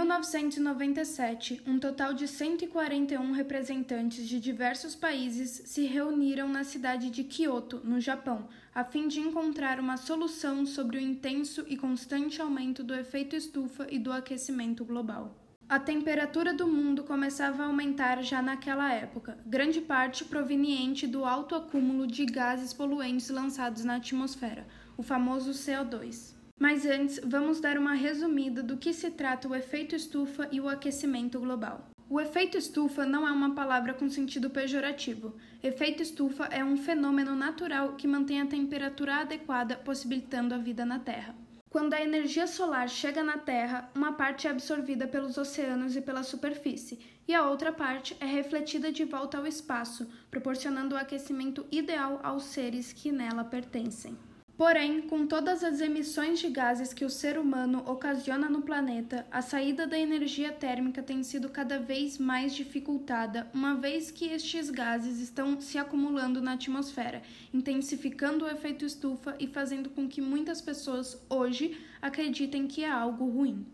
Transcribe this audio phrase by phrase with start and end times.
[0.00, 7.82] 1997, um total de 141 representantes de diversos países se reuniram na cidade de Kyoto,
[7.84, 12.94] no Japão, a fim de encontrar uma solução sobre o intenso e constante aumento do
[12.94, 15.36] efeito estufa e do aquecimento global.
[15.68, 21.54] A temperatura do mundo começava a aumentar já naquela época, grande parte proveniente do alto
[21.54, 26.39] acúmulo de gases poluentes lançados na atmosfera, o famoso CO2.
[26.60, 30.68] Mas antes, vamos dar uma resumida do que se trata o efeito estufa e o
[30.68, 31.88] aquecimento global.
[32.06, 35.34] O efeito estufa não é uma palavra com sentido pejorativo.
[35.62, 40.98] Efeito estufa é um fenômeno natural que mantém a temperatura adequada, possibilitando a vida na
[40.98, 41.34] Terra.
[41.70, 46.22] Quando a energia solar chega na Terra, uma parte é absorvida pelos oceanos e pela
[46.22, 52.20] superfície, e a outra parte é refletida de volta ao espaço, proporcionando o aquecimento ideal
[52.22, 54.18] aos seres que nela pertencem.
[54.60, 59.40] Porém, com todas as emissões de gases que o ser humano ocasiona no planeta, a
[59.40, 65.18] saída da energia térmica tem sido cada vez mais dificultada, uma vez que estes gases
[65.18, 67.22] estão se acumulando na atmosfera,
[67.54, 73.30] intensificando o efeito estufa e fazendo com que muitas pessoas hoje acreditem que é algo
[73.30, 73.66] ruim.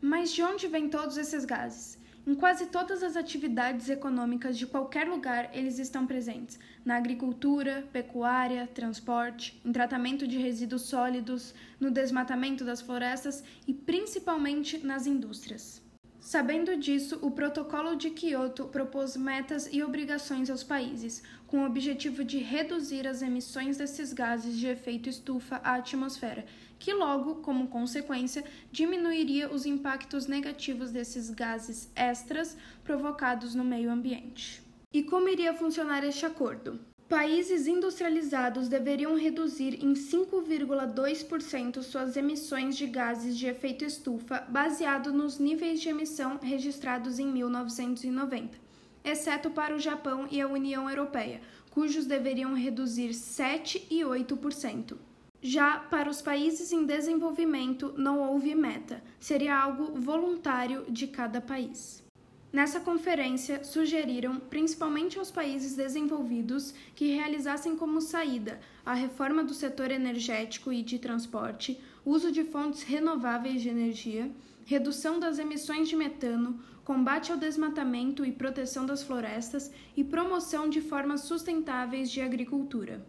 [0.00, 2.01] Mas de onde vêm todos esses gases?
[2.24, 8.68] Em quase todas as atividades econômicas de qualquer lugar, eles estão presentes: na agricultura, pecuária,
[8.68, 15.82] transporte, em tratamento de resíduos sólidos, no desmatamento das florestas e principalmente nas indústrias.
[16.22, 22.22] Sabendo disso, o Protocolo de Kyoto propôs metas e obrigações aos países, com o objetivo
[22.22, 26.46] de reduzir as emissões desses gases de efeito estufa à atmosfera,
[26.78, 34.62] que logo, como consequência, diminuiria os impactos negativos desses gases extras provocados no meio ambiente.
[34.94, 36.78] E como iria funcionar este acordo?
[37.12, 45.38] Países industrializados deveriam reduzir em 5,2% suas emissões de gases de efeito estufa baseado nos
[45.38, 48.56] níveis de emissão registrados em 1990,
[49.04, 54.96] exceto para o Japão e a União Europeia, cujos deveriam reduzir 7 e 8%.
[55.42, 62.02] Já para os países em desenvolvimento não houve meta, seria algo voluntário de cada país.
[62.52, 69.90] Nessa conferência, sugeriram, principalmente aos países desenvolvidos, que realizassem como saída a reforma do setor
[69.90, 74.30] energético e de transporte, uso de fontes renováveis de energia,
[74.66, 80.82] redução das emissões de metano, combate ao desmatamento e proteção das florestas e promoção de
[80.82, 83.02] formas sustentáveis de agricultura.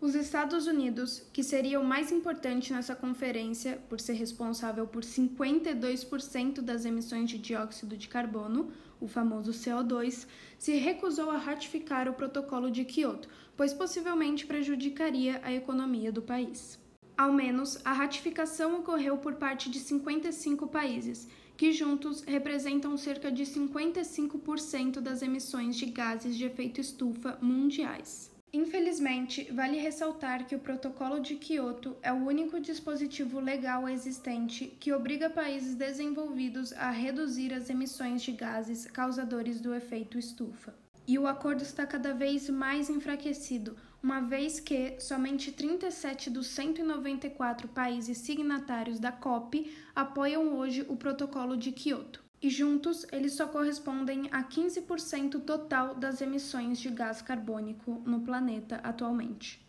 [0.00, 6.60] Os Estados Unidos, que seria o mais importante nessa conferência por ser responsável por 52%
[6.60, 10.26] das emissões de dióxido de carbono, o famoso CO2,
[10.58, 16.78] se recusou a ratificar o protocolo de Kyoto, pois possivelmente prejudicaria a economia do país.
[17.16, 23.44] Ao menos, a ratificação ocorreu por parte de 55 países, que juntos representam cerca de
[23.44, 28.33] 55% das emissões de gases de efeito estufa mundiais.
[28.54, 34.92] Infelizmente, vale ressaltar que o Protocolo de Kyoto é o único dispositivo legal existente que
[34.92, 40.72] obriga países desenvolvidos a reduzir as emissões de gases causadores do efeito estufa.
[41.04, 47.66] E o acordo está cada vez mais enfraquecido, uma vez que somente 37 dos 194
[47.66, 54.28] países signatários da COP apoiam hoje o Protocolo de Kyoto e juntos eles só correspondem
[54.30, 59.62] a 15% total das emissões de gás carbônico no planeta atualmente.